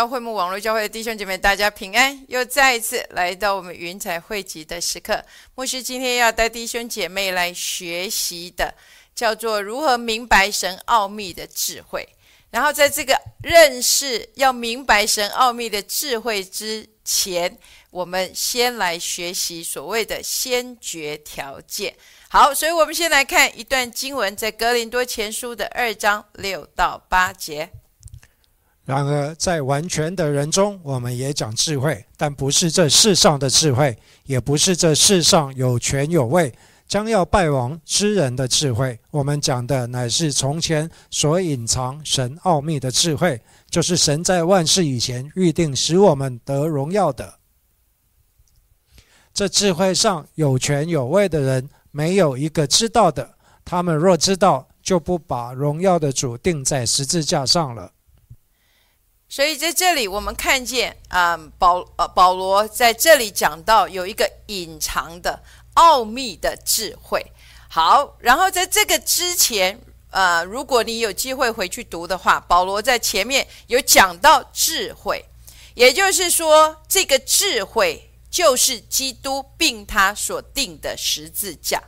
[0.00, 2.24] 各位荣耀会幕网络教会的弟兄姐妹，大家平安！
[2.26, 5.22] 又再一次来到我们云彩汇集的时刻。
[5.54, 8.74] 牧师今天要带弟兄姐妹来学习的，
[9.14, 12.08] 叫做如何明白神奥秘的智慧。
[12.50, 17.58] 然后在这个认识要明白神奥秘的智慧之前，
[17.90, 21.94] 我们先来学习所谓的先决条件。
[22.30, 27.68] 好，所以我们先来看一段经文，在格林多前书的二章六到八节。
[28.84, 36.52] 然而，在完全的人中，我们也讲智慧，但不是这世上的智慧，也不是这世上有权有位、
[36.88, 38.98] 将要败亡之人的智慧。
[39.10, 43.40] 我们讲的乃是从前所隐藏神奥秘的智慧，
[43.70, 47.34] 就是神在万事以前预定使我们得荣耀的。
[49.32, 53.36] 这智慧上有权有位的人，没有一个知道的。
[53.64, 57.92] 他们若知道，就不把荣耀的主钉在十字架上了。
[59.32, 65.40] 所以在这里，我们看见啊，保呃保罗在这里讲到有一个隐藏的
[65.74, 67.24] 奥秘的智慧。
[67.68, 75.24] 好，然后在这个之前，呃，如果你有机会回去读的话，保罗在前面有讲到智慧，
[75.74, 81.80] 也就是说，这个智慧就是基督并他所定的十字架。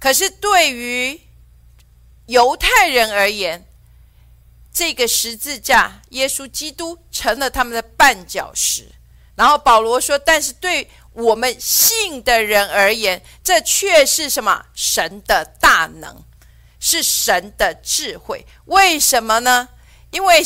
[0.00, 1.20] 可是对于
[2.24, 3.66] 犹太人而言，
[4.74, 8.90] 这个十字架，耶稣基督成了他们的绊脚石。
[9.36, 14.66] 然后保罗说：“但是对我们信的人而言，这却是什么？
[14.74, 16.24] 神的大能，
[16.80, 18.44] 是神的智慧。
[18.64, 19.68] 为什么呢？
[20.10, 20.44] 因为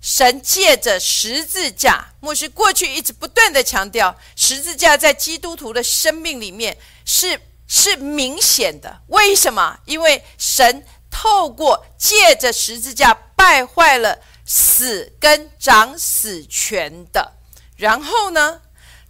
[0.00, 9.02] 神借着十字架，牧师过去一直不断的强调，十字架在基督徒的生命里面是是明显的。
[9.08, 9.80] 为什么？
[9.86, 10.86] 因为神。”
[11.18, 17.34] 透过借着十字架败坏了死跟长死权的，
[17.76, 18.62] 然后呢，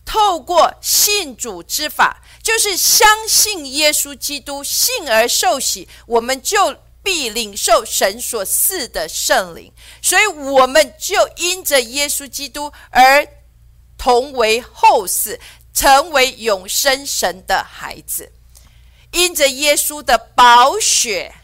[0.05, 9.73] 透过信主之法，就是相信耶稣基督，信而受洗，我们就必领受神所赐的圣灵，
[10.03, 13.27] 所以我们就因着耶稣基督而
[13.97, 15.39] 同为后嗣，
[15.73, 18.33] 成为永生神的孩子，
[19.13, 21.35] 因着耶稣的宝血。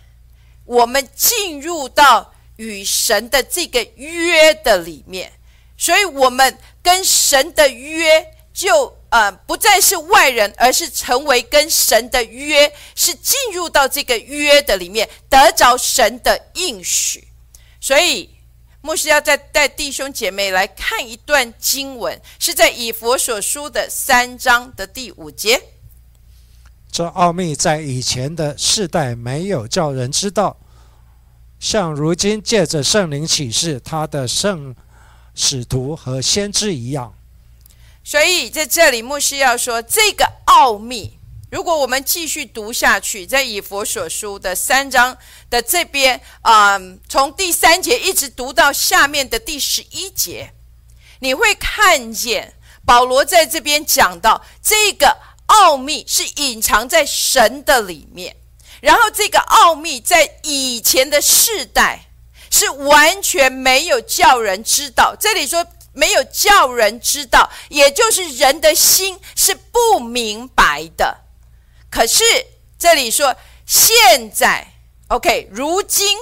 [0.64, 2.31] 我们进入到
[2.62, 5.32] 与神的这个约的里面，
[5.76, 8.24] 所以我们跟神的约
[8.54, 17.26] 就呃不再是外人，而是成为跟神的约，是进入到这个约的里面，得着神的应许。
[17.80, 18.30] 所以
[18.80, 25.60] 牧师要再带弟兄姐妹来看一段经文，是在以佛所书的三章的第五节。
[26.92, 30.58] 这奥秘在以前的世代没有叫人知道，
[31.62, 34.74] 像如今借着圣灵启示他的圣
[35.32, 37.14] 使徒和先知一样。
[38.02, 41.12] 所以在这里，牧师要说这个奥秘，
[41.52, 45.16] 如果我们继续读下去，在以佛所书的三章
[45.48, 50.52] 的这边啊，从第三节一直读到下面的第十一节，
[51.20, 55.16] 你会看见保罗在这边讲到这个。
[55.46, 58.36] 奥秘是隐藏在神的里面，
[58.82, 62.10] 然后这个奥秘在以前的世代
[62.50, 65.14] 是完全没有叫人知道。
[65.18, 71.18] 这里说没有叫人知道，也就是人的心是不明白的。
[71.88, 72.24] 可是
[72.76, 74.66] 这里说现在
[75.06, 76.18] ，OK，如今，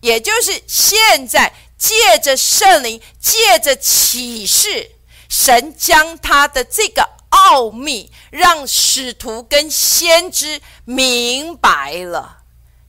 [0.00, 4.92] 也就是现在，借着圣灵，借着启示，
[5.28, 7.13] 神将他的这个。
[7.44, 12.38] 奥秘让使徒跟先知明白了，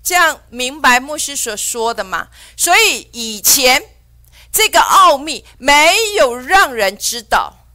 [0.02, 2.30] 这样明白牧师所说的吗？
[2.56, 3.84] 所以以前
[4.52, 7.66] 这个奥秘没有让人知道，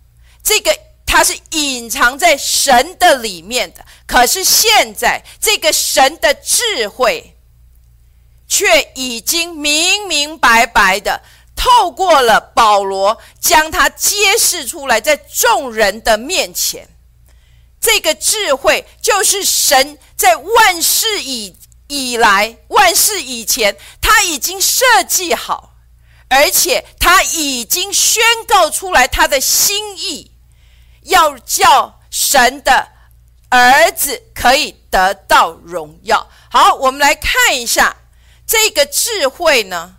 [0.43, 0.75] 这个
[1.05, 3.85] 它是隐藏在神的里面的。
[4.06, 7.37] 可是现在这个神的智慧，
[8.49, 11.23] 却已经明明白白的。
[11.62, 16.89] 透过了保罗，将他揭示出来，在众人的面前，
[17.79, 21.55] 这个智慧就是神在万事以
[21.89, 25.75] 以来、万事以前，他已经设计好，
[26.31, 30.33] 而且他已经宣告出来他的心意，
[31.03, 32.89] 要叫神的
[33.51, 36.27] 儿子可以得到荣耀。
[36.51, 37.99] 好，我们来看一下
[38.47, 39.97] 这个智慧呢。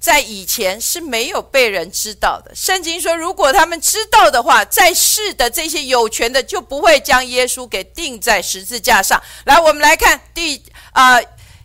[0.00, 2.54] 在以前是没有被人知道的。
[2.54, 9.20] 圣经说，如果他们知道的话，在世的这些有权的就不会将耶稣给钉在十字架上。
[9.44, 10.62] 来，我们来看第
[10.92, 11.18] 啊，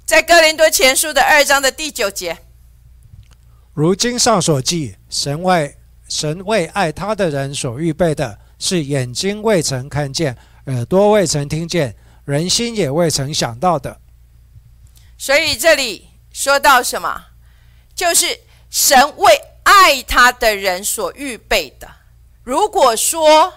[0.06, 2.40] 在哥林多前书的二章的第九节。
[3.74, 5.78] 如经上所记，神为
[6.08, 11.96] 神为爱他的人所预备的，是眼睛未曾看见，耳朵未曾听见，
[12.26, 14.00] 人心也未曾想到的。
[15.18, 17.26] 所以这里说到什么，
[17.96, 21.90] 就是神为爱他的人所预备的。
[22.44, 23.54] 如果说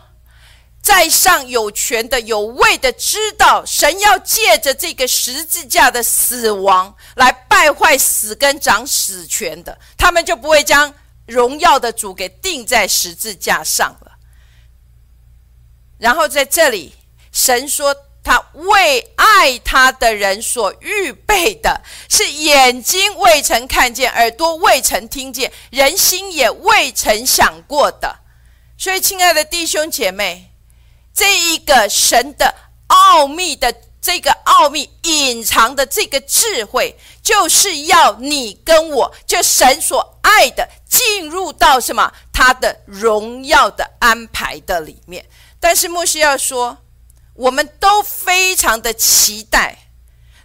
[0.81, 10.95] 在上有权的、有位的知道，神要借着这个十字架的死亡来败坏死跟掌死权的，他们就不会将
[11.27, 14.13] 荣耀的主给钉在十字架上了。
[15.99, 16.95] 然后在这里，
[17.33, 17.93] 神说
[18.27, 21.81] 他为爱他的人所预备的，
[22.11, 28.19] 是眼睛未曾看见，耳朵未曾听见，人心也未曾想过的。
[28.77, 30.51] 所以，亲爱的弟兄姐妹。
[31.15, 32.55] 这一个神的
[32.89, 45.25] 奥秘的这个奥秘隐藏的这个智慧，就是要你跟我就神所爱的进入到什么他的荣耀的安排的里面。
[45.59, 46.77] 但是牧师要说，
[47.37, 49.79] 我们都非常的期待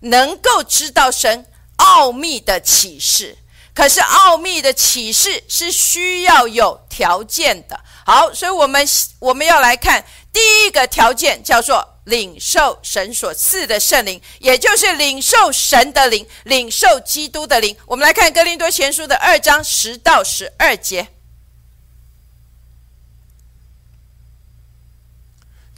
[0.01, 1.45] 能够知道神
[1.77, 3.37] 奥秘的启示，
[3.73, 7.79] 可是奥秘的启示是需要有条件的。
[8.05, 8.87] 好，所以我们
[9.19, 10.05] 我们要来看。
[10.33, 17.75] 第一个条件叫做领受神所赐的圣灵，也就是领受神的灵，领受基督的灵。
[17.85, 21.09] 我们来看哥林多前书的二章十到十二节。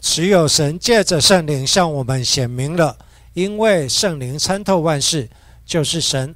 [0.03, 2.97] 只有神借着圣灵向我们显明了，
[3.31, 5.29] 因为圣灵参透万事，
[5.65, 6.35] 就是神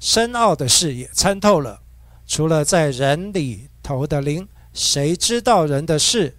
[0.00, 1.80] 深奥的事也参透了。
[2.26, 6.36] 除了在人里头的灵，谁知道人的事？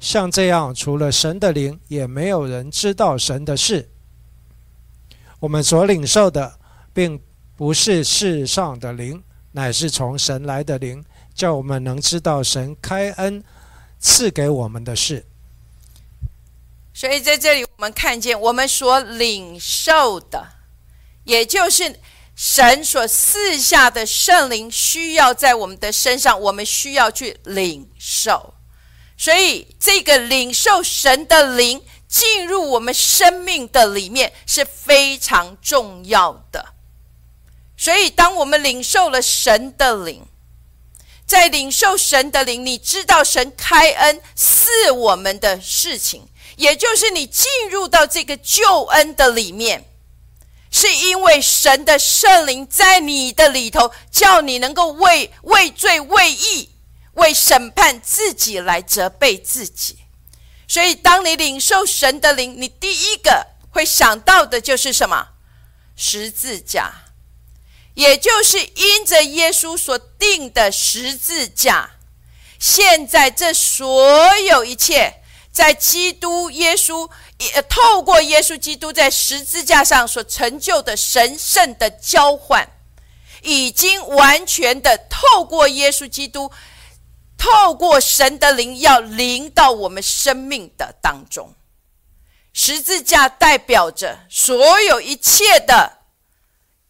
[0.00, 3.88] 像这样，除了神的灵，也没有人知道神的事。
[5.38, 6.58] 我们所领受的，
[6.92, 7.20] 并
[7.56, 9.22] 不是世上的灵，
[9.52, 13.44] 乃是从神来的灵，叫我们能知道神开恩
[14.00, 15.24] 赐给我们的事。
[16.94, 20.46] 所以在这里，我们看见我们所领受的，
[21.24, 21.98] 也就是
[22.36, 28.54] 神所赐下的圣灵，需要在我们的身上，我们需要去领受。
[29.16, 36.74] 所以，这个领受神的灵进入我们生命的里面是非常重要的。
[37.76, 40.26] 所以，当我们领受了神的灵，
[41.24, 46.26] 在领受神的灵，你知道神开恩赐我们的事情，
[46.62, 49.84] 也就是你进入到这个救恩的里面，
[50.70, 56.68] 是因为神的圣灵在你的里头，叫你能够为畏罪、为义。
[57.14, 59.98] 为审判自己来责备自己，
[60.66, 65.28] 所以当你领受神的灵，你第一个会想到的就是什么？
[65.94, 67.04] 十字架，
[67.92, 71.90] 也就是因着耶稣所定的十字架。
[72.58, 75.21] 现在这所有一切，
[75.52, 82.68] 在基督耶稣也透过耶稣基督在十字架上所成就的神圣的交换，
[83.42, 86.50] 已经完全的透过耶稣基督。
[87.36, 91.56] 透过神的灵要临到我们生命的当中，
[92.52, 95.98] 十字架代表着所有一切的、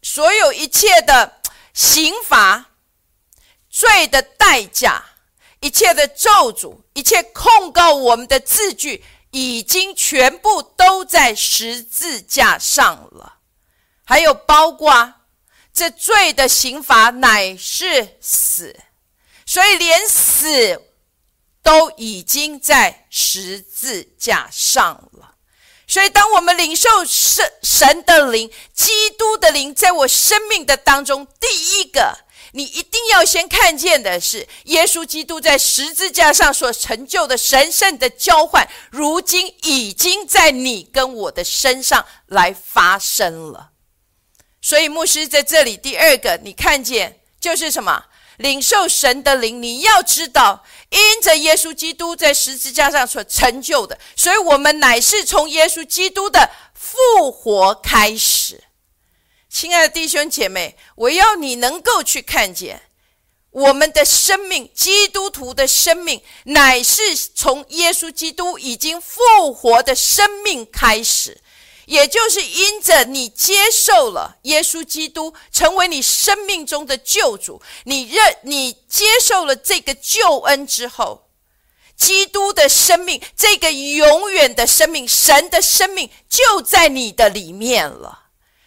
[0.03, 1.41] 所有一切的
[1.73, 2.65] 刑罚、
[3.67, 5.03] 罪的代价、
[5.63, 9.01] 一切的咒诅、一切控告我们的字句，
[9.31, 13.37] 已经全部都在十字架上了。
[14.03, 15.13] 还有包括
[15.73, 18.75] 这罪的刑罚乃是死。
[19.45, 20.81] 所以，连死
[21.61, 25.35] 都已经在十字架上了。
[25.87, 32.22] 所以，当我们领受神神的灵、基督的灵在我生命的当中，第一个，
[32.53, 43.71] 你一定要先看见的是，耶稣基督在十字架上所成就的神圣的交换，如今已经在你跟我的身上来发生了。
[44.61, 48.05] 所以，牧师在这里第二个，你看见就是什么？
[48.37, 58.63] 领受神的灵，你要知道，因着耶稣基督在十字架上所成就的，所以我们乃是从耶稣基督的复活开始。
[59.53, 62.89] 亲爱的弟兄姐妹，我要你能够去看见
[63.51, 71.39] 我们的生命，基督徒的生命，乃是从耶稣基督已经复活的生命开始。
[71.85, 81.29] 也就是因着你接受了耶稣基督成为你生命中的救主，你认你接受了这个救恩之后，
[81.95, 88.22] 基督的生命，这个永远的生命，神的生命就在你的里面了。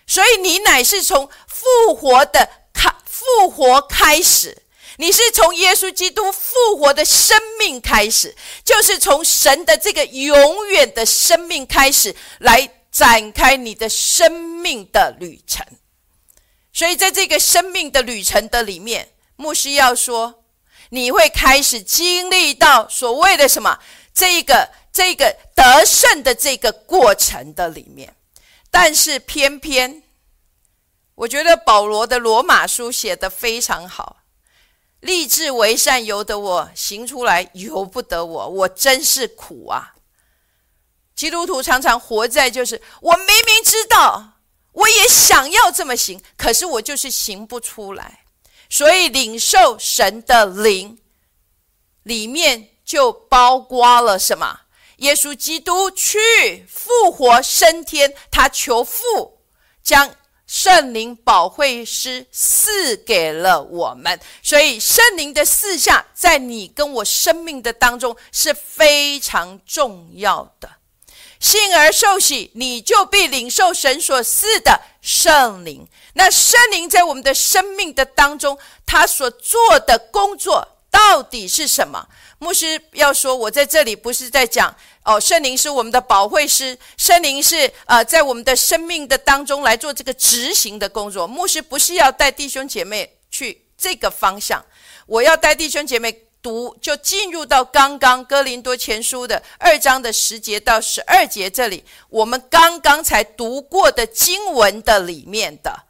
[0.06, 4.62] 所以你乃是从复活的开复活开始，
[4.98, 15.66] 你是从耶稣基督复活的生命开始，就是从神的这个永远的生命开始来展开你的生命的旅程。
[16.72, 20.44] 所以，在这个生命的旅程的里面，牧师要说，
[20.90, 23.78] 你会开始经历到所谓的什么？
[24.14, 28.14] 这个这个得胜的这个过程的里面。
[28.78, 30.02] 但是偏偏，
[31.14, 34.18] 我觉得保罗的罗马书写的非常好，
[35.00, 39.94] 立志为善由得我，行出来由不得我，我真是苦啊！
[41.14, 44.34] 基督徒常常活在就是我明明知道。
[44.72, 48.26] 我也想要这么行，可是我就是行不出来。
[48.68, 50.98] 所以领受神的灵，
[52.02, 54.65] 里面就包括了什么？
[54.96, 59.38] 耶稣基督去复活升天，他求父
[59.82, 60.14] 将
[60.46, 64.18] 圣灵保惠师赐给了我们。
[64.42, 70.70] 所以圣灵的四下，在你跟我生命的当中是非常重要的。
[71.38, 75.86] 信而受洗，你就必领受神所赐的圣灵。
[76.14, 82.08] 那圣灵在我们的生命的当中，他所做的工作到底是什么？
[82.38, 84.74] 牧师要说，我在这里不是在讲
[85.04, 91.26] 哦，圣灵是我们的保惠师，圣灵是呃，在我们的生命的当中来做这个执行的工作。
[91.26, 94.64] 牧师不是要带弟兄姐妹去这个方向，
[95.06, 96.22] 我要带弟兄姐妹。
[96.42, 105.86] 读就进入到刚刚哥林多前书的二章的十节到十二节这里，我们刚刚才读过的经文的里面的，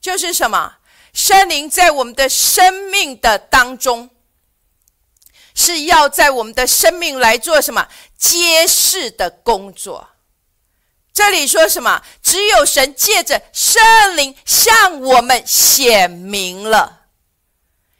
[0.00, 0.78] 就是什么？
[1.12, 4.10] 圣灵在我们的生命的当中，
[5.54, 10.08] 是要在我们的生命来做什么揭示的工作？
[11.12, 12.02] 这里说什么？
[12.22, 17.00] 只有神借着圣灵向我们显明了。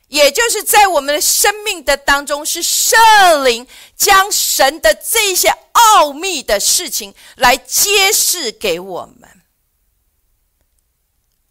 [0.08, 2.98] 也就是在我们的生命的当中，是圣
[3.44, 3.66] 灵
[3.96, 9.42] 将神的这些奥秘的事情来揭示给我们。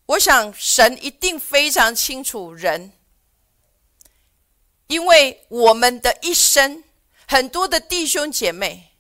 [0.07, 2.91] 我想神一定非常清楚人，
[4.91, 6.83] 因为我们的一生，
[7.25, 8.91] 很多的弟兄姐妹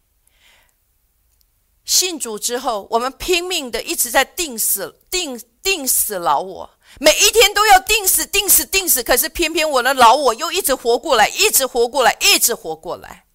[1.83, 6.77] 信主之后，我们拼命的一直在定死、定定死老我。
[7.01, 13.25] 每一天都要定死、定死、定死，可是偏偏我的老我又一直活过来，一直活过来，一直活过来。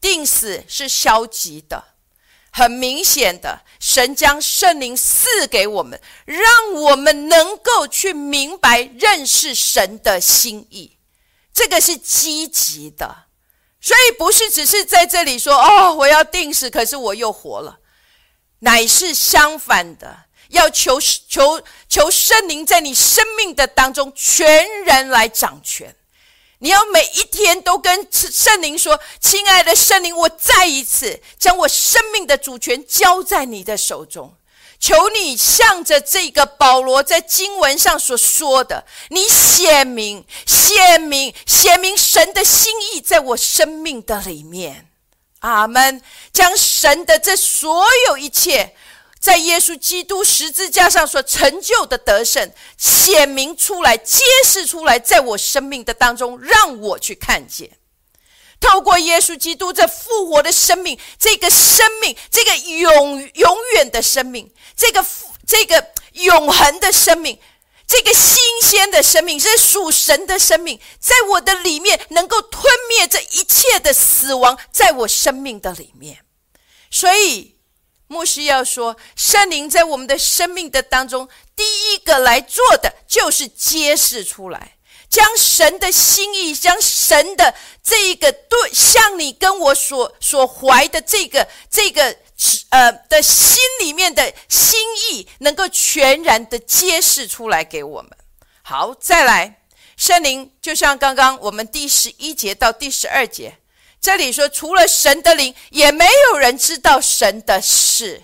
[0.00, 1.84] 定死是消极的，
[2.50, 10.96] 很明显的，神将圣灵赐给我们，让我们能够去明白、认识神的心意，
[11.52, 13.24] 这个是积极的。
[13.80, 17.80] 所以不是只是在这里说哦，我要定死，可是我又活了，
[18.60, 20.24] 乃是相反的。
[20.48, 25.96] 要求求求圣灵在你生命的当中全然来掌权，
[26.58, 34.36] 你要每一天都跟圣灵说：“亲爱的圣灵，我再一次将我生命的主权交在你的手中，
[34.82, 44.90] 求你向着这个保罗在经文上所说的，你显明显明显明神的心意在我生命的里面。”
[45.38, 46.02] 阿门。
[46.32, 48.74] 将神的这所有一切。
[49.20, 57.70] 在耶稣基督十字架上所成就的得胜，显明出来、揭示出来，在我生命的当中，让我去看见。
[58.62, 65.04] 透过耶稣基督这复活的生命，这个生命，这个永永远的生命，这个
[65.46, 67.38] 这个永恒的生命，
[67.86, 76.20] 这个新鲜的生命，是属神的生命，在我的里面能够吞灭这一切的死亡，在我生命的里面，
[76.90, 77.56] 所以。
[78.08, 81.26] 牧师要说，圣灵在我们的生命的当中，
[81.56, 84.76] 第一个来做的就是揭示出来，
[85.12, 92.16] 将神的心意，将神的这一个对向你跟我所所怀的这个这个
[92.70, 98.10] 呃的心里面的心意，能够全然的揭示出来给我们。
[98.62, 99.60] 好，再来，
[99.98, 103.58] 圣灵就像刚刚我们第十一节到第十二节。
[104.00, 108.22] 这里说，除了神的灵，也没有人知道神的事。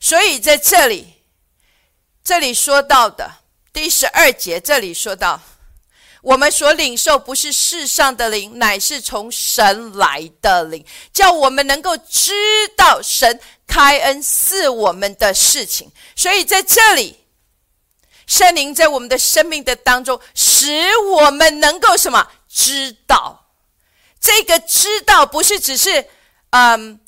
[0.00, 1.22] 所以在这里，
[2.24, 3.30] 这里说到的
[3.74, 5.40] 第十二节，这里说到，
[6.24, 12.32] 我们所领受不是世上的灵，乃是从神来的灵，叫我们能够知
[12.74, 15.92] 道神开恩赐我们的事情。
[16.16, 17.18] 所以在这里，
[18.26, 23.50] 圣灵在我们的生命的当中，使我们能够什么知道。
[24.18, 26.06] 这个知道不是只是，
[26.50, 26.98] 嗯，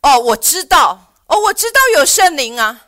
[0.00, 2.85] 哦，我知道，哦，我知道有圣灵啊。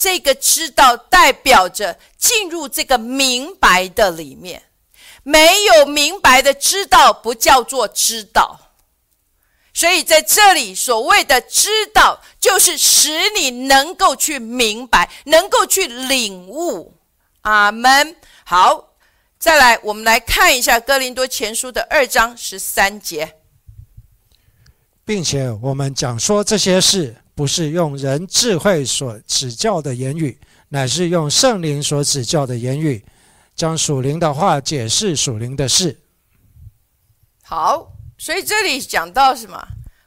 [0.00, 4.62] 这个知道代表着进入这个明白的里面。
[5.22, 8.58] 没有明白的知道，不叫做知道。
[9.74, 16.94] 所以在这里，所谓的知道，就是使你能够去明白，能够去领悟。
[17.42, 18.16] 阿门。
[18.44, 18.94] 好，
[19.38, 23.36] 再来，我们来看一下《哥林多前书》的二章十三节，
[25.04, 33.02] 并且我们讲说这些事，不是用人智慧所指教的言语，乃是用圣灵所指教的言语，
[33.56, 35.98] 将属灵的话解释属灵的事。
[37.42, 37.92] 好。
[38.18, 39.58] 所以这里讲到什么？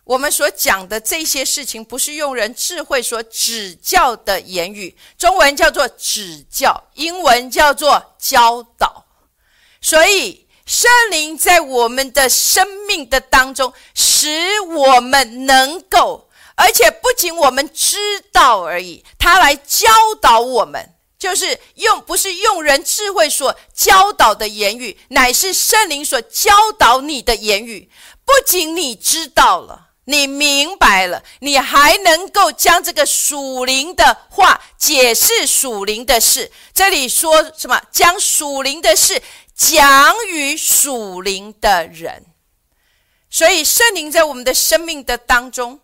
[0.04, 9.08] 我们所讲的这些事情，不是用人智慧所指教的言语，中文叫做指教，英文叫做教导。
[9.82, 14.30] 所以圣灵在我们的生命的当中，使
[14.62, 17.98] 我们能够，而且不仅我们知
[18.32, 19.88] 道而已，他来教
[20.22, 20.90] 导我们。
[21.20, 27.90] 就是用不是用人智慧所教导的言语，乃是圣灵所教导你的言语。
[28.26, 36.52] 不仅你知道了，你明白了，你还能够将这个属灵的话解释属灵的事。
[36.74, 37.82] 这里说什么？
[37.90, 39.22] 将属灵的事
[39.56, 42.26] 讲与属灵的人。
[43.30, 45.80] 所以圣灵在我们的生命的当中，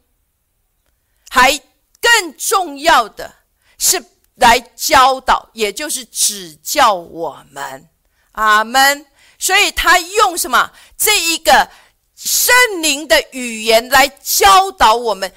[1.30, 1.58] 还
[2.02, 3.36] 更重要的
[3.78, 4.04] 是。
[4.40, 7.90] 来教导，也就是指教我们，
[8.32, 9.06] 阿门。
[9.38, 11.70] 所以他用什么这一个
[12.16, 15.30] 圣灵的语言来教导我们，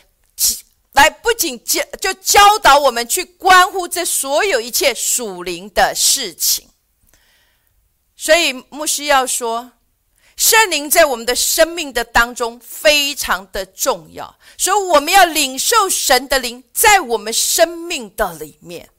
[0.92, 6.68] 来不仅教就教导我们去关乎这所有一切属灵的事情。
[8.14, 9.72] 所以牧师要说。
[10.42, 18.90] 圣灵在我们的生命的当中非常的重要，所以我们要领受神的灵在我们生命的里面。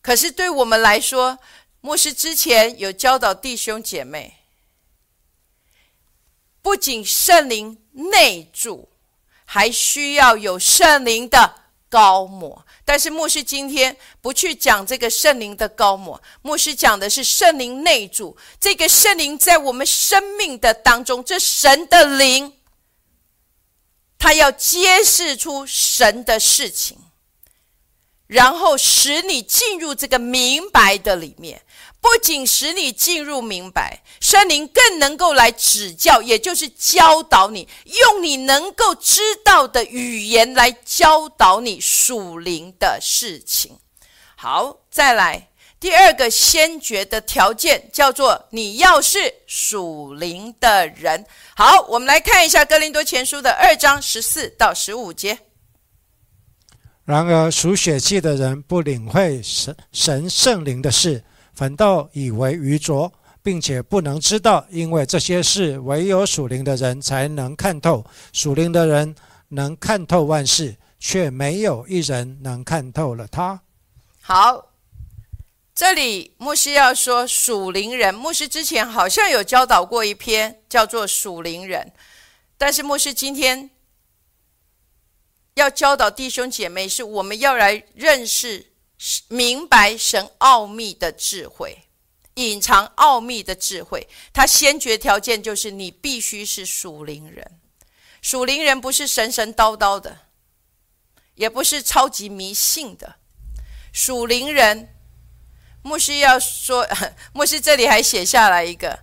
[0.00, 1.40] 可是对我们来说，
[1.80, 4.36] 牧师之前有教导弟兄姐妹，
[6.62, 8.88] 不仅圣灵内住，
[9.44, 12.64] 还需要有圣灵的高抹。
[12.88, 18.34] 但是牧师今天不去讲这个圣灵的高抹，牧师讲的是圣灵内住。
[18.58, 22.54] 这个圣灵在我们生命的当中，这神的灵，
[24.18, 26.96] 他要揭示出神的事情，
[28.28, 31.60] 然后使你进入这个明白的里面。
[32.00, 43.76] 不仅使你进入明白，圣灵更能够来指教，也就是教导你，用你能够知道的语言来教导你属灵的事情。
[44.36, 45.48] 好，再来
[45.80, 51.26] 第二个先决的条件，叫做你要是属灵的人。
[51.56, 55.36] 好，我们来看一下《哥林多前书》的二章十四到十五节。
[57.08, 61.24] 然而属血气的人不领会神神圣灵的事。
[61.54, 63.10] 反倒以为愚拙，
[63.42, 68.04] 并且不能知道，因为这些事唯有属灵的人才能看透。
[68.34, 69.14] 属灵的人
[69.48, 73.62] 能看透万事，却没有一人能看透了他。
[74.20, 74.66] 好，
[75.74, 78.14] 这里牧师要说属灵人。
[78.14, 81.90] 牧师之前好像有教导过一篇叫做属灵人，
[82.58, 83.70] 但是牧师今天
[85.58, 88.66] 要教导弟兄姐妹，是我们要来认识。
[89.28, 91.84] 明白神奥秘的智慧，
[92.34, 97.60] 隐藏奥秘的智慧，它先决条件就是你必须是属灵人。
[98.20, 100.18] 属灵人不是神神叨叨的，
[101.36, 103.20] 也不是超级迷信的。
[103.92, 104.92] 属灵人，
[105.82, 106.84] 牧师要说，
[107.32, 108.98] 牧师这里还写下来一个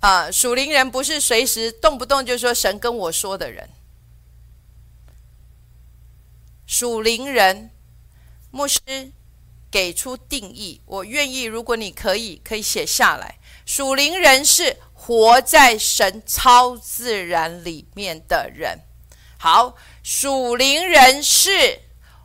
[0.00, 3.68] 啊，属灵人不是随时动不动就说神跟我说的人。
[6.68, 7.72] 属灵人，
[8.52, 8.78] 牧师。
[9.70, 11.42] 给出定义，我愿意。
[11.42, 13.38] 如果你可以，可以写下来。
[13.66, 18.80] 属灵人是活在神超自然里面的人。
[19.38, 21.82] 好，属灵人是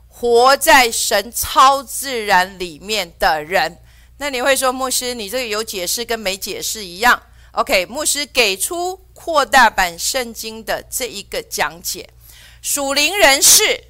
[0.08, 3.78] 活在神超自然里面的人。
[4.16, 12.08] 那你会说，牧师，你这个有解释跟没解释一样？OK，牧师给出扩大版圣经的这一个讲解。
[12.62, 13.84] 属灵人是，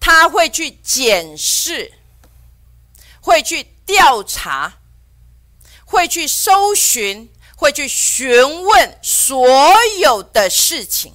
[0.00, 1.92] 他会去检视。
[3.20, 4.78] 会去调查，
[5.84, 9.46] 会去搜寻，会去询问所
[10.00, 11.12] 有的事情。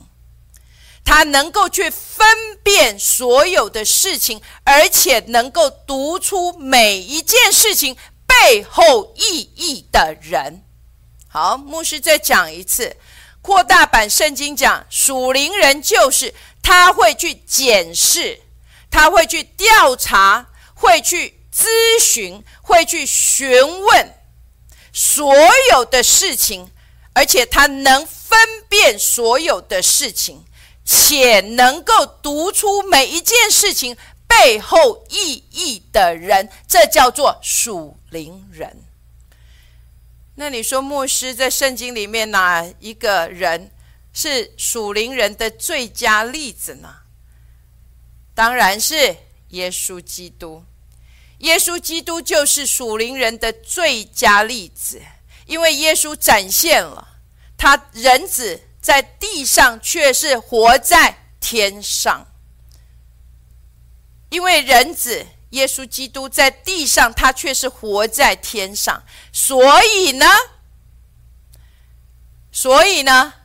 [1.03, 10.63] 他能够去分辨所有的事情，而且能够读出每一件事情背后意义的人。
[11.27, 12.95] 好，牧师再讲一次，
[13.41, 18.42] 扩大版圣经讲属灵人就是他会去检视，
[18.93, 20.47] 他会去调查。
[20.75, 21.63] 会去咨
[22.01, 24.13] 询，会去询问
[24.91, 25.33] 所
[25.71, 26.69] 有的事情，
[27.13, 30.43] 而且他能分辨所有的事情，
[30.83, 33.95] 且能够读出每一件事情
[34.27, 38.83] 背后意义的人，这叫做属灵人。
[40.35, 43.71] 那你说牧师在圣经里面哪一个人
[44.11, 47.02] 是属灵人的最佳例子呢？
[48.33, 49.15] 当然是
[49.49, 50.63] 耶稣基督。
[51.39, 55.01] 耶稣基督就是属灵人的最佳例子，
[55.45, 57.07] 因为耶稣展现了
[57.57, 62.27] 他人子在地上却是活在天上，
[64.29, 65.27] 因为人子。
[65.53, 70.25] 耶稣基督在地上，他却是活在天上，所以呢，
[72.51, 73.35] 所以呢，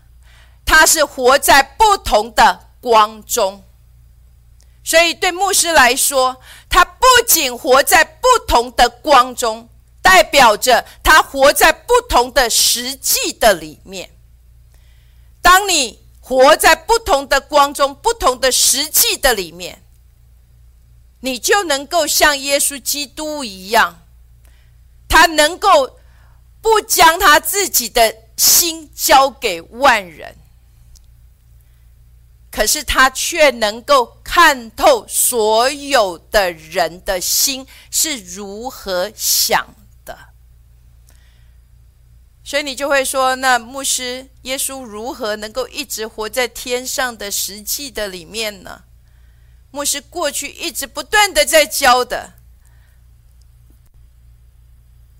[0.64, 3.62] 他是活在不同的光中。
[4.82, 9.68] 所以对牧师来说，他不仅活在不同的光中，
[10.00, 14.10] 代表着他活在不同的实际的里面。
[15.42, 19.82] 当你活在不同的光中、不同的实际的里面。
[21.20, 24.06] 你就能够像耶稣基督一样，
[25.08, 25.98] 他能够
[26.62, 30.37] 不将他自己的心交给万人，
[32.58, 40.18] 可是他却能够看透所有的人的心是如何想的。
[42.42, 48.82] 所以你就会说，那牧师耶稣如何能够一直活在天上的实际的里面呢？
[49.70, 52.32] 牧师过去一直不断的在教的，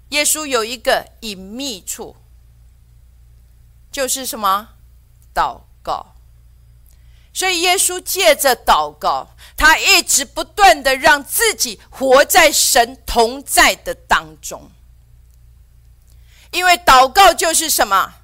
[0.09, 2.17] 耶稣有一个隐秘处，
[3.93, 4.71] 就是什么
[5.33, 6.18] 祷告。
[7.33, 14.71] 所以耶稣借着祷告，他一直不断的让自己活在神同在的当中。
[16.51, 18.15] 因为祷告就是什么？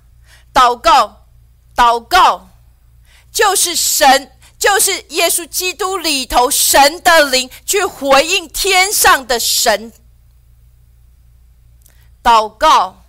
[0.53, 1.27] 祷告，
[1.77, 2.49] 祷告
[3.33, 4.31] 就是神。
[4.57, 9.93] 就是耶稣基督里头神的灵去回应天上的神，
[12.23, 13.05] 祷告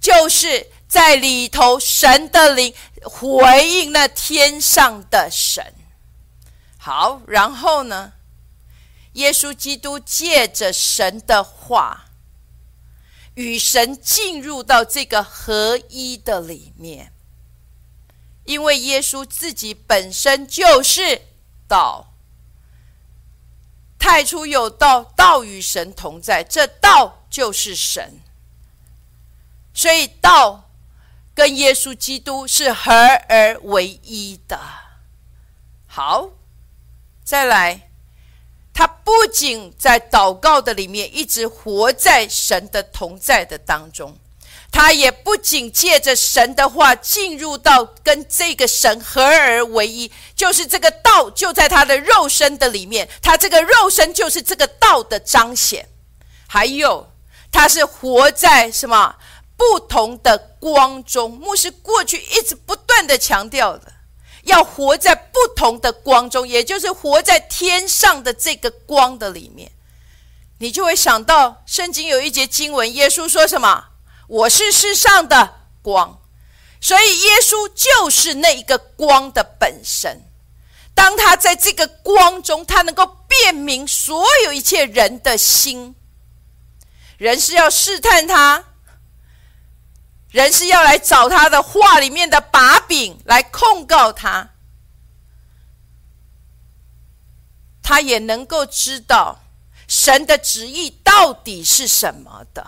[0.00, 5.74] 就是在里头神的灵回应那天上的神。
[6.78, 8.12] 好，然后呢，
[9.14, 12.04] 耶稣基督借着神的话，
[13.34, 17.12] 与神进入到这个合一的里面。
[18.44, 21.22] 因为耶稣自己本身就是
[21.66, 22.12] 道，
[23.98, 28.20] 太初有道，道与神同在，这道就是神，
[29.72, 30.63] 所以道
[31.34, 32.92] 跟耶稣基督是合
[33.28, 34.60] 而为一的。
[35.86, 36.30] 好，
[37.24, 37.88] 再来，
[38.72, 44.18] 他不仅在祷告的里面一直活在神的同在的当中。
[44.70, 55.88] 他也不仅借着神的话进入到跟这个神合而为一，就是这个道就在他的肉身的里面，他这个肉身就是这个道的彰显。
[56.48, 57.12] 还有，
[57.52, 59.14] 他是活在什么
[59.56, 61.30] 不同的光中？
[61.30, 63.92] 牧师过去一直不断的强调的，
[64.44, 69.72] 要活在不同的光中，也就是活在天上的这个光的里面。
[70.58, 73.86] 你就会想到圣经有一节经文，耶稣说什么？
[74.26, 76.20] 我是世上的光，
[76.80, 80.22] 所以耶稣就是那一个光的本身。
[80.94, 85.96] 当他在这个光中，他能够辨明所有一切人的心。
[87.18, 88.64] 人是要试探他，
[90.34, 94.50] 人是要来找他的话里面的把柄来控告他。
[97.80, 99.44] 他也能够知道
[99.86, 102.66] 神的旨意到底是什么的。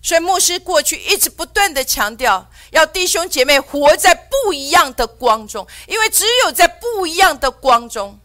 [0.00, 8.20] 所以牧师过去一直不断的强调，要弟兄姐妹活在不一样的光中，因为只有在不一样的光中，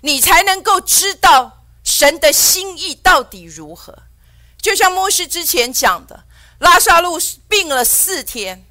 [0.00, 4.04] 你才能够知道神的心意到底如何。
[4.56, 6.24] 就像牧师之前讲的，
[6.62, 8.64] 拉萨路病了四天，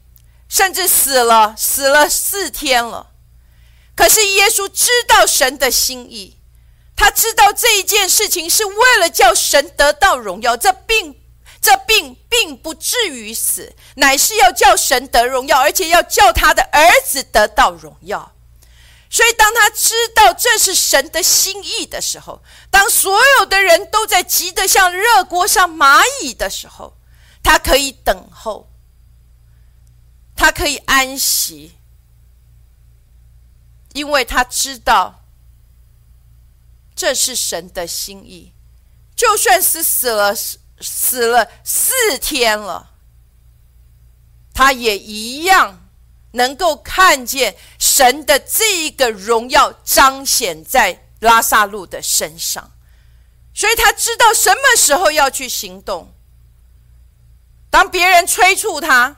[0.47, 3.11] 甚至死了，死了四天了。
[3.95, 6.37] 可是耶稣知道神的心意，
[6.95, 11.19] 他知道这一件事情是为了叫神得到荣耀，这并。
[11.61, 18.33] 这病并不至于死，乃是要叫神得荣耀，而且要叫他的儿子得到荣耀。
[19.11, 26.95] 所以，当他知道这是神的心意的时候，当所有的人都在急得像热锅上蚂蚁的时候，
[27.43, 28.69] 他可以等候，
[30.35, 31.75] 他可以安息，
[33.93, 35.23] 因为他知道
[36.95, 38.53] 这是神的心意。
[39.15, 42.91] 就算是死了死了四天了，
[44.53, 45.89] 他也一样
[46.31, 52.71] 能够看见神的这一个荣耀彰显在拉萨路的身上，
[53.53, 56.13] 所以他知道什么时候要去行动。
[57.71, 59.17] 当别人催促他。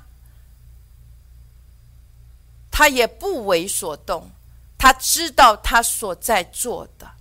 [2.71, 4.31] 他也不为所动，
[4.79, 7.11] 他知道他所在做的。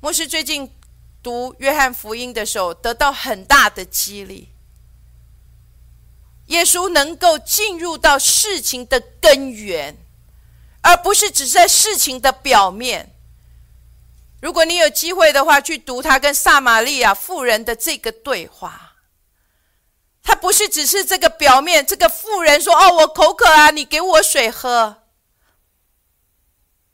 [0.00, 0.72] 牧师最近
[1.20, 4.50] 读约翰福音的时候，得到很大的激励。
[6.46, 9.96] 耶稣能够进入到事情的根源，
[10.80, 13.12] 而不是只在事情的表面。
[14.40, 18.94] 如果你有机会的话，去读他跟撒玛利亚妇人的这个对话。
[20.22, 25.04] 他不是只是这个表面，这个妇人说：“哦，我口渴啊，你给我水喝。”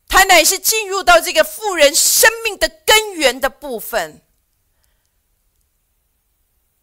[0.09, 4.23] 他乃是进入到这个妇人生命的根源的部分，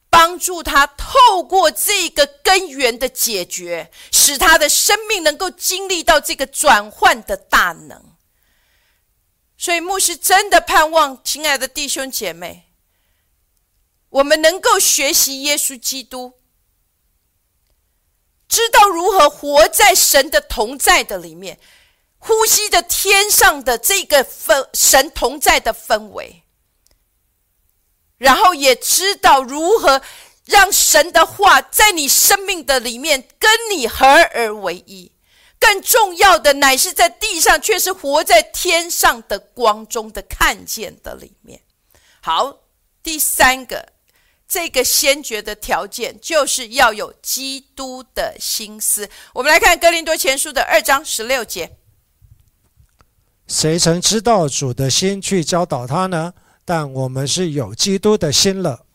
[0.10, 8.11] 帮助他透过这个根源的解决，使他的生命能够经历到这个转换的大能。
[9.62, 12.64] 所以牧师真的盼望，亲爱的弟兄姐妹，
[14.10, 16.34] 我们能够学习耶稣基督。
[18.48, 21.60] 知道如何活在神的同在的里面，
[22.18, 26.42] 呼吸着天上的这个氛神同在的氛围，
[28.18, 30.02] 然后也知道如何
[30.46, 35.12] 让神的话在你生命的里面跟你合而为一。
[35.62, 41.62] 更重要的乃是在地上却是活在天上的光中的看见的里面。
[42.20, 42.58] 好，
[43.02, 43.94] 第三个。
[44.54, 49.10] 这个先决的条件就是要有基督的心思。
[49.34, 51.78] 我们来看哥林多前书的二章十六节：
[53.48, 56.34] 谁曾知道主的心去教导他呢？
[56.66, 58.86] 但我们是有基督的心了。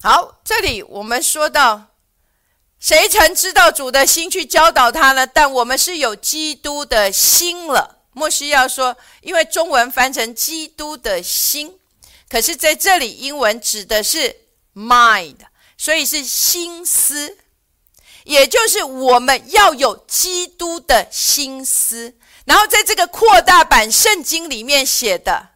[0.00, 1.88] 好，这里我们说到，
[2.86, 5.26] 谁曾知道主的心去教导他呢？
[5.26, 8.02] 但我们是有基督的心了。
[8.12, 11.80] 莫西要说，因为中文翻成基督的心，
[12.28, 14.36] 可是在这里英文指的是。
[14.72, 15.38] mind，
[15.76, 17.38] 所以是心思，
[18.22, 22.14] 也就是我们要有基督的心思。
[22.44, 25.48] 然后在这个扩大版圣经里面写的，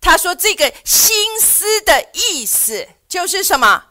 [0.00, 3.86] 他说这个心思的意思就是什么？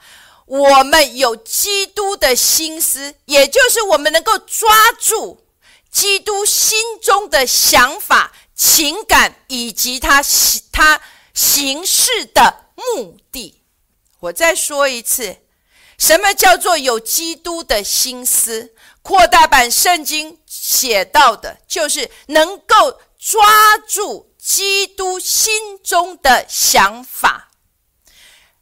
[0.49, 5.45] 我们有基督的心思，也就是我们能够抓住
[5.91, 10.23] 基督心中的想法、情感以及他
[10.71, 10.99] 他
[11.35, 13.62] 行事的目的。
[14.21, 15.38] 我再说一次，
[15.99, 18.73] 什么叫做有基督的心思？
[19.03, 27.48] 扩大版圣经写到的，就是能够抓住基督心中的想法，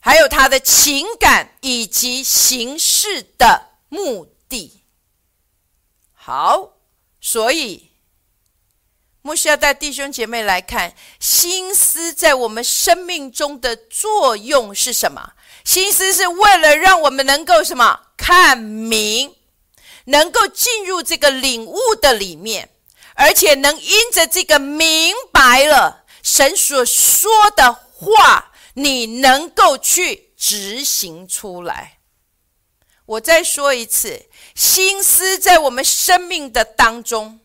[0.08, 4.84] 还有他的情感以及行事的目的。
[6.13, 6.78] 好，
[7.20, 7.91] 所以
[9.22, 15.34] 牧师要带弟兄姐妹来看，心思在我们生命中的作用是什么？
[15.65, 19.36] 心思是为了让我们能够什么看明，
[20.06, 22.70] 能够进入这个领悟的里面，
[23.15, 31.98] 而且能因着这个明白了神所说的话，你能够去执行出来。
[33.08, 37.40] 我再说一次，心思在我们生命的当中，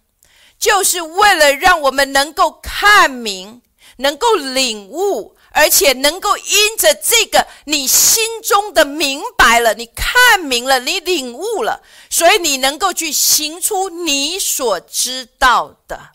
[0.58, 3.62] 就是为了让我们能够看明，
[3.96, 5.36] 能够领悟。
[5.54, 16.12] 而且能够因着这个，你心中的明白了，你看明了，你领悟了，所以你能够去行出你所知道的。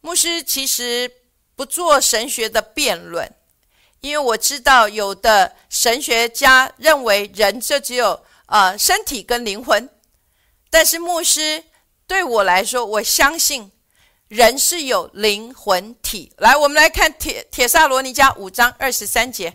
[0.00, 1.08] 牧师其实
[1.54, 3.32] 不做神学的辩论，
[4.00, 9.88] 因为我知道有的神学家认为人就只有呃身体跟灵魂，
[10.70, 11.64] 但是牧师
[12.06, 13.70] 对我来说，我相信。
[14.28, 16.32] 人是有灵魂体。
[16.38, 19.52] 来，我们来看《铁铁萨罗尼迦五章二十三节。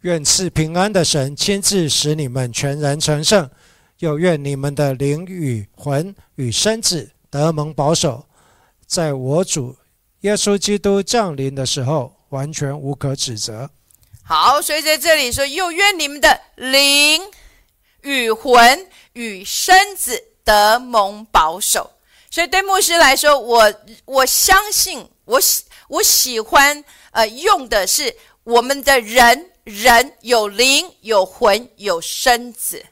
[0.00, 3.50] 愿赐平安的神亲自使你们全然成圣，
[3.98, 8.26] 又愿你们的灵与魂与身子得蒙保守，
[8.86, 9.76] 在我主
[10.22, 13.70] 耶稣基督降临的时候，完全无可指责。
[14.24, 17.22] 好，所以在这里说，又愿你们的灵
[18.02, 21.92] 与魂与身子得蒙保守。
[22.30, 32.84] 所以对牧师来说，我我相信，我喜我喜欢呃用的是我们的人人有灵有魂有身子，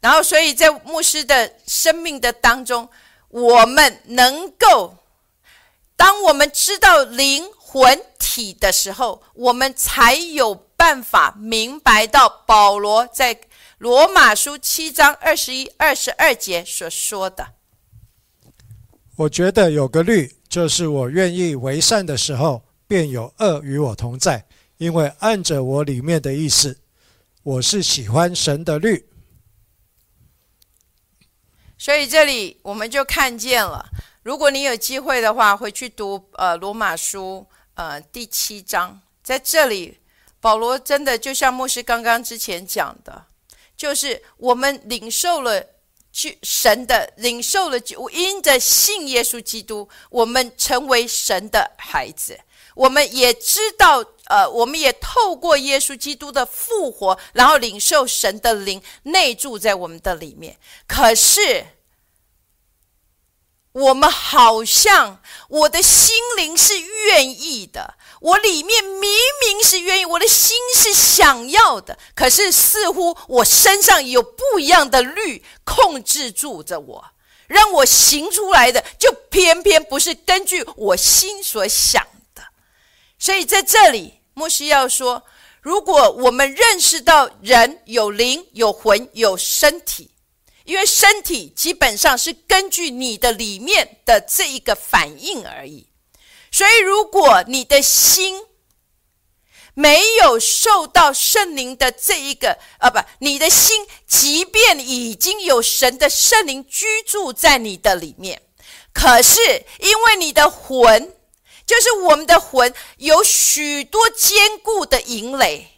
[0.00, 2.88] 然后所以在牧师的生命的当中，
[3.30, 4.98] 我们能够
[5.96, 13.40] 当我们知道灵魂体的时候，我们才有办法明白到保罗在
[13.78, 17.54] 罗马书七章二十一、二十二节所说的。
[19.16, 24.46] 我觉得有个律，就是我愿意为善的时候，便有恶与我同在，
[24.78, 26.78] 因为按着我里面的意思，
[27.42, 29.09] 我是喜欢神的律。
[31.80, 33.82] 所以这里我们就看见了。
[34.22, 39.96] 如果你有机会的话，回去读呃罗马书呃第七章，在这里
[40.42, 43.24] 保罗真的就像牧师刚刚之前讲的，
[43.78, 45.64] 就是我们领受了
[46.12, 47.78] 去神的领受了，
[48.12, 52.38] 因着信耶稣基督，我们成为神的孩子。
[52.74, 60.56] 我们也知道，呃，我们也透过耶稣基督的复活，然后领受神的灵内住在我们的里面。
[60.86, 61.66] 可是。
[63.72, 69.08] 我们好像我的心灵是愿意的，我里面明
[69.46, 77.04] 明是愿意，我的心是想要的，可是似乎我身上有不一样的律控制住着我，
[77.46, 82.42] 让我行出来的就偏偏不是根据我心所想的。
[83.20, 85.22] 所以在这里，莫西要说：
[85.60, 90.12] 如果我们认识到人有灵、有魂、有身体。
[90.64, 95.88] 因为身体基本上是根据你的里面的这一个反应而已，
[96.52, 98.44] 所以如果你的心
[99.74, 108.40] 没有受到圣灵的这一个，呃，不，你的心即便已经有神的圣灵居住在你的里面，
[108.92, 111.16] 可是因为你的魂，
[111.70, 115.68] 就是我们的魂，有许多坚固的营垒，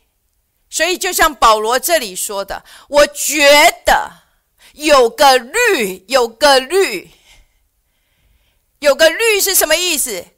[0.70, 3.46] 所以就像保罗这里说的，我觉
[3.85, 4.22] 得。
[4.72, 7.11] 有个律，有个律，
[8.78, 10.28] 有个律是什么意思？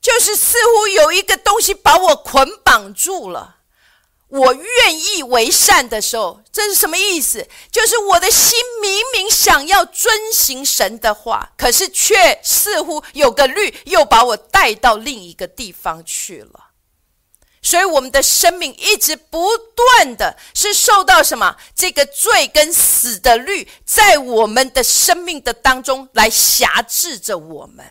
[0.00, 3.55] 就是似乎有一个东西把我捆绑住了。
[4.28, 7.46] 我愿意为善的时候，这是什么意思？
[7.70, 16.64] 就是我的心明明想要遵行神的话，可是却似乎有个律又把我带到另一个地方去了。
[17.62, 21.56] 所以，我们的生命一直不断的是受到什么？
[21.74, 27.84] 这个罪跟死的律，在我们的生命的当中来辖制着我们。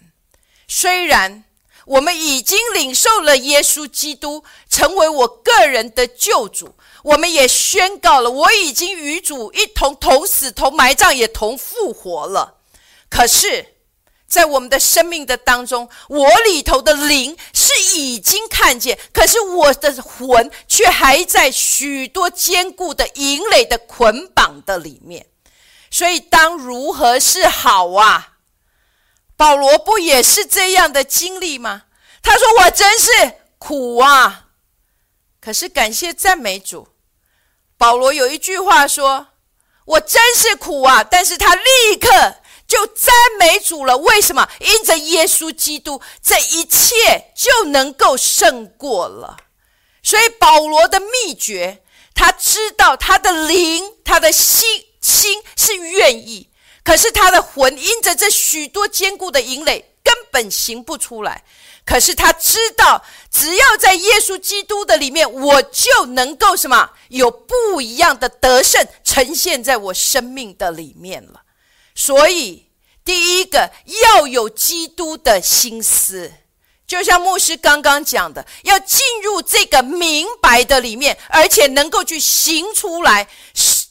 [0.68, 1.44] 虽然
[1.86, 12.56] 我们已经领受了耶稣基督，成为我个人的救主，我们也宣告了我已经与主一同同死、同埋葬、也同复活了。
[13.10, 13.76] 可是，
[14.28, 25.28] 在我们的生命的当中，我里头的灵是已经看见，可是我的魂却还在许多坚固的营垒的捆绑的里面。
[25.92, 28.35] 所以，当如何是好啊？
[29.38, 31.84] 保罗不也是这样的经历吗？
[32.22, 33.12] 他说：“我真是
[33.58, 34.48] 苦啊！”
[35.42, 36.88] 可是感谢赞美主，
[37.78, 39.28] 保罗有一句话说
[39.86, 42.38] ：“我真是苦啊！”但是他立刻。
[42.68, 44.50] 就赞美主了，为什么？
[44.60, 49.38] 因着耶稣基督，这一切就能够胜过了。
[50.02, 51.84] 所以保罗的秘诀，
[52.16, 54.68] 他知道他的灵，他的心
[55.00, 56.50] 心是愿意，
[56.86, 61.44] 可是他的魂因着这许多坚固的营垒，根本行不出来。
[61.84, 71.42] 可是他知道，只要在耶稣基督的里面，我就能够什么有不一样的得胜呈现在我生命的里面了。
[71.96, 72.68] 所以，
[73.04, 73.72] 第一个
[74.04, 76.32] 要有基督的心思，
[76.88, 83.28] 就像牧师刚刚讲的，要进入这个明白的里面，而且能够去行出来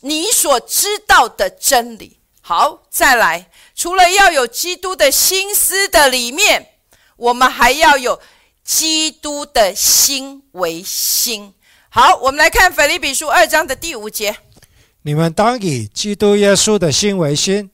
[0.00, 2.20] 你所知道的真理。
[2.46, 6.72] 好，再来，除了要有基督的心思的里面，
[7.16, 8.20] 我们还要有
[8.62, 11.54] 基督的心为心。
[11.88, 14.36] 好，我们来看腓立比书二章的第五节：
[15.04, 17.70] 你们当以基督耶稣的心为心。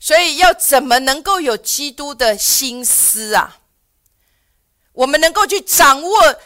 [0.00, 3.58] 所以要怎么能够有基督的心思啊？
[4.94, 6.36] 我们能够去掌握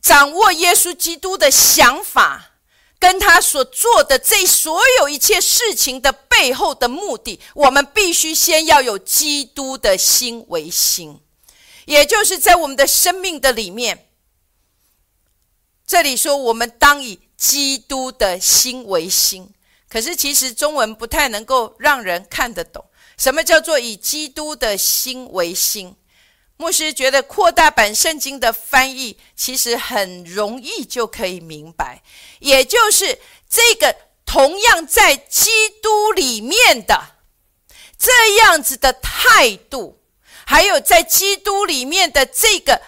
[0.00, 2.52] 掌握耶稣基督的想法，
[2.98, 11.20] 跟他所做的这所有一切事情的背后的目的，我们必须先要有基督的心为心，
[11.84, 14.08] 也就是在我们的生命的里面。
[15.86, 19.52] 这里说我们当以基督的心为心，
[19.88, 22.84] 可是其实中文不太能够让人看得懂。
[23.16, 25.94] 什么叫做以基督的心为心？
[26.56, 32.02] 牧师觉得扩大版圣经的翻译其实很容易就可以明白，
[32.38, 33.94] 也就是这个
[34.24, 35.50] 同样在基
[35.82, 37.14] 督里面的
[37.98, 40.00] 这样子的态度，
[40.46, 42.80] 还有在基督里面的这个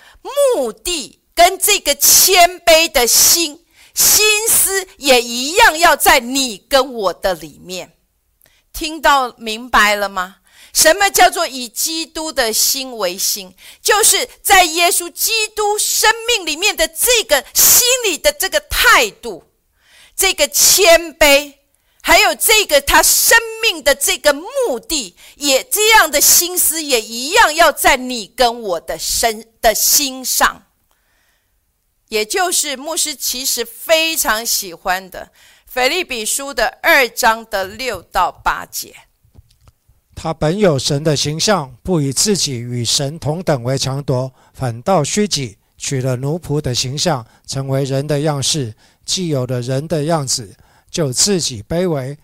[0.54, 3.64] 目的跟这个谦卑的心
[3.94, 7.96] 心思，也一样要在你跟我的里面。
[8.72, 10.36] 听到明白了吗？
[10.78, 13.52] 什么叫做以基督的心为心？
[13.82, 19.42] 就是在耶稣基督生命里面的这个心里的这个态度，
[20.14, 21.54] 这个谦卑，
[22.00, 30.66] 还有这个他生命的这个目的，也这样的心思也一样要在你跟我的身的心上。
[32.06, 35.32] 也就是牧师其实非常喜欢的。
[35.66, 38.94] 腓利比书的二章的六到八节，
[40.20, 48.74] 他本有神的形象，不以自己与神同等为强夺，反倒虚己，取了奴仆的形象，成为人的样式。
[49.04, 50.56] 既有了人的样子，
[50.90, 52.18] 就自己卑微，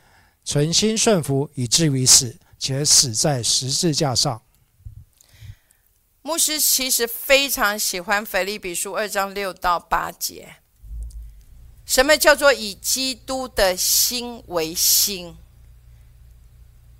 [0.44, 4.42] 存心顺服，以至于死，且死在十字架上。
[6.22, 10.56] 牧师其实非常喜欢腓利比书二章六到八节。
[11.86, 15.36] 什么叫做以基督的心为心？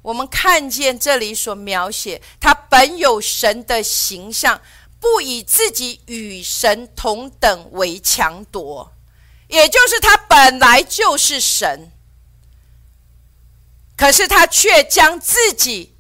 [0.04, 4.60] 我们看见这里所描写，他本有神的形象，
[5.00, 8.92] 不以自己与神同等为强夺，
[9.48, 11.90] 也就是他本来就是神，
[13.96, 15.94] 可是他却将自己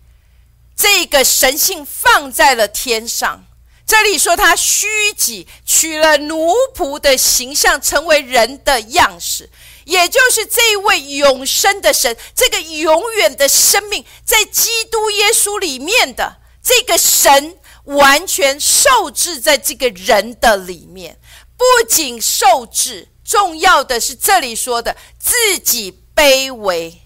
[0.76, 3.46] 这个神性放在了天上。
[3.86, 4.86] 这里说他虚
[5.16, 9.48] 己，取了奴仆的形象，成为人的样式，
[9.84, 21.18] 也就是这位永生的神，这个永远的生命，在基督耶稣里面的这个神，完全受制在这个人的里面。
[21.56, 27.00] 不仅受制，重要的是这里说的自己卑微。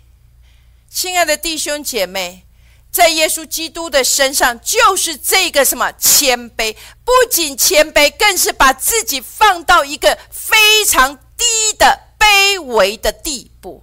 [0.91, 2.45] 亲爱的弟兄姐妹。
[2.91, 6.75] 在耶稣基督的身上，就是这个什么谦卑，
[7.05, 10.57] 不仅谦卑，更是把自己放到一个非
[10.87, 11.45] 常低
[11.79, 13.83] 的卑微的地步。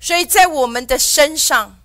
[0.00, 1.78] 所以在我们的身上，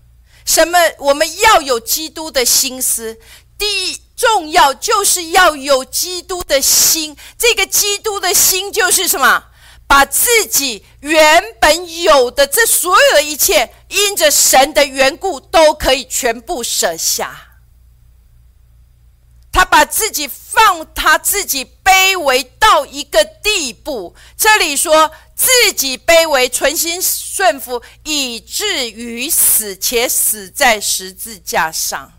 [0.45, 3.19] 什么我们要有基督的心思，
[3.57, 7.15] 第一重要就是要有基督的心。
[7.37, 9.45] 这个基督的心就是什么？
[9.87, 17.54] 把自己原本有的这所有的一切，因着神的缘故，都可以全部舍下。
[19.55, 24.13] 他把自己放，他自己卑微到一个地步。
[24.37, 32.11] 这里说自己卑微，存心顺服，以至于死，且死在十字架上。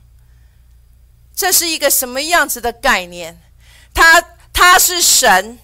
[1.37, 3.39] 这是一个什么样子的概念？
[3.93, 4.23] 他
[4.55, 5.59] 他是神。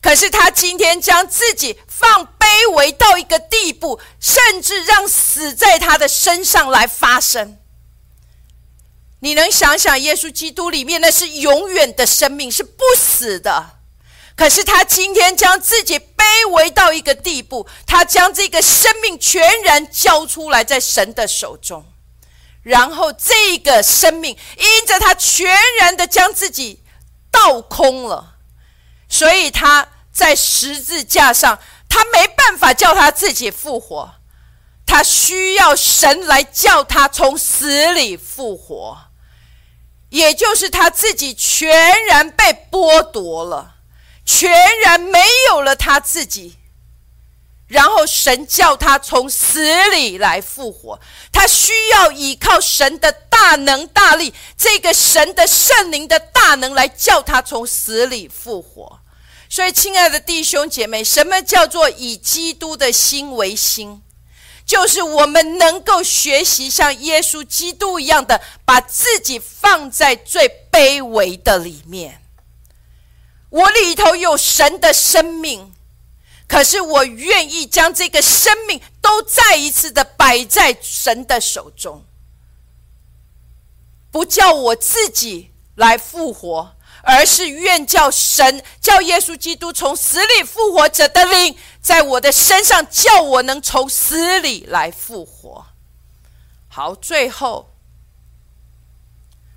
[0.00, 7.58] 可是他今天将自己放卑微到一个地步，甚至让死在他的身上来发生。
[9.20, 13.78] 你能想想，耶稣基督里面那是永远的生命，是不死的。
[14.36, 21.84] 可是他今天将自己卑微到一个地步，他将这个生命全然交出来在神的手中，
[22.62, 26.82] 然后这个生命因着他全然的将自己
[27.30, 28.34] 倒空了，
[29.08, 29.88] 所以他。
[30.16, 31.58] 在十字架上，
[31.90, 34.14] 他没办法叫他自己复活，
[34.86, 38.96] 他需要神来叫他从死里复活，
[40.16, 43.74] 也就是他自己全然被剥夺了，
[44.24, 44.50] 全
[44.80, 46.56] 然没有了他自己，
[47.68, 50.98] 然后神叫他从死里来复活，
[51.30, 59.00] 他需要依靠神的大能大力，这个神的圣灵的大能来叫他从死里复活。
[59.50, 64.02] 所以，亲爱的弟兄姐妹，什么叫做以基督的心为心？
[64.66, 72.20] 就是我们能够学习像耶稣基督一样的，把自己放在最卑微的里面。
[73.48, 75.72] 我里头有神的生命，
[76.48, 82.04] 可是我愿意将这个生命都再一次的摆在神的手中，
[84.10, 86.75] 不叫我自己来复活。
[87.06, 95.66] 而是愿叫神叫耶稣基督从死里复活者的灵在我的身上，叫我能从死里来复活。
[96.68, 97.70] 好，最后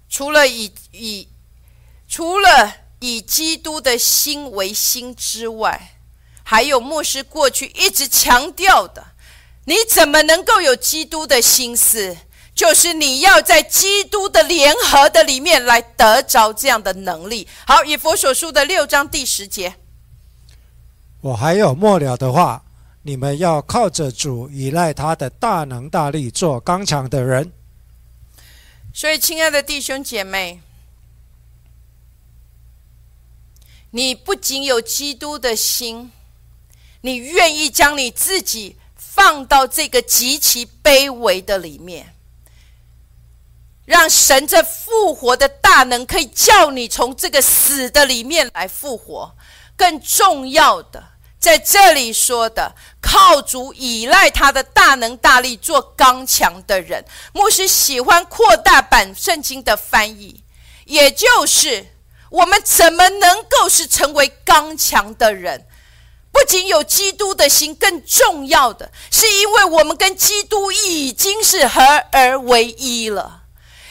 [0.07, 1.27] 除了以以
[2.07, 5.97] 除了以基督的心为心之外，
[6.43, 9.07] 还有牧师过去一直强调的：
[9.65, 12.15] 你怎么能够有基督的心思？
[12.59, 17.47] 就是你要在基督的联合的里面来得着这样的能力。
[17.65, 19.75] 好，以佛所书的六章第十节，
[21.21, 22.65] 我还有末了的话，
[23.03, 27.53] 你们要靠着主，依赖他的大能大力，做刚强的人。
[28.93, 30.59] 所以，亲爱的弟兄姐妹，
[33.91, 36.11] 你不仅有基督的心，
[36.99, 42.15] 你愿意将你自己放到这个极其卑微的里面，
[43.89, 49.35] 让神这复活的大能可以叫你从这个死的里面来复活。
[49.75, 51.03] 更重要的。
[51.39, 60.43] 在这里说的靠主依赖他的大能大力做刚强的人，牧师喜欢扩大版圣经的翻译，
[60.85, 61.87] 也就是
[62.29, 65.65] 我们怎么能够是成为刚强的人？
[66.31, 71.81] 不仅有基督的心，更重要的是，因为我们跟基督已经是合
[72.11, 73.38] 而为一了。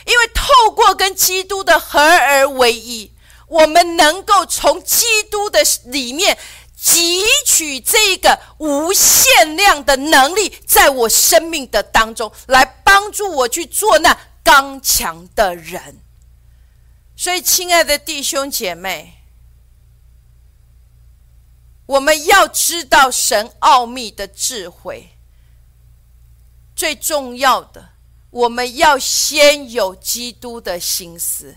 [0.09, 3.13] 因为透过跟基督的合而为一，
[3.47, 6.37] 我们能够从基督的里面。
[6.81, 16.01] 汲取这个无限量的能力，在我生命的当中，来帮助我去做那刚强的人。
[17.17, 19.25] 所以，亲爱的弟兄姐妹，
[21.87, 25.19] 我们要知道神奥秘的智慧。
[26.77, 27.89] 最重要的，
[28.39, 31.55] 我们要先有基督的心思。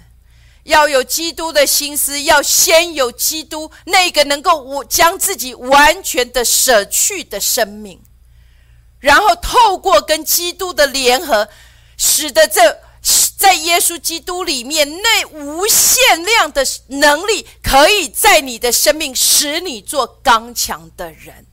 [0.63, 7.99] 要有基督的心思，要先有基督那个能够我将自己完全的舍去的生命，
[8.99, 11.49] 然后透过跟基督的联合，
[11.97, 12.79] 使得这
[13.36, 21.47] 在耶稣基督里面那无限量的能力，可以在你的生命使你做刚强的人。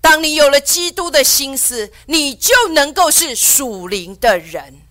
[0.00, 4.82] 当你有了基督的心思，你就能够是属灵的人。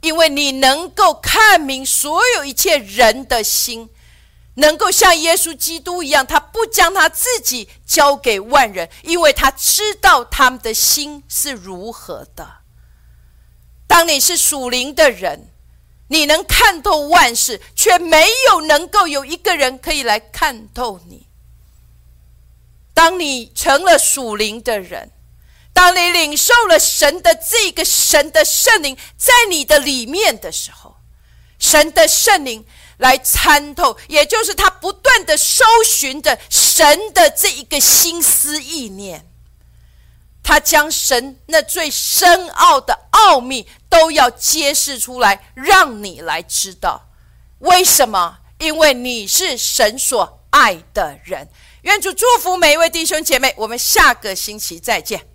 [0.00, 3.88] 因为你能够看明所有一切人的心，
[4.54, 12.62] 能够像耶稣基督一样，他不将他自己交给万人，因为他知道他们的心是如何的。
[13.86, 15.48] 当你是属灵的人，
[16.08, 21.28] 你能看透万事，却没有能够有一个人可以来看透你。
[22.94, 25.10] 当你成了属灵的人。
[25.74, 30.96] 当你领受了神的这个神的圣灵在你的里面的时候，
[31.58, 32.66] 神的圣灵
[32.98, 39.26] 来参透，也就是他不断的搜寻着神的这一个心思意念，
[40.42, 47.08] 他将神那最深奥的奥秘都要揭示出来，让你来知道
[47.60, 48.40] 为什么？
[48.58, 51.48] 因为你是神所爱的人。
[51.82, 55.31] 愿主祝福每一位弟兄姐妹，我们下个星期再见。